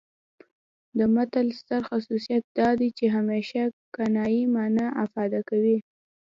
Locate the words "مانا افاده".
4.55-5.39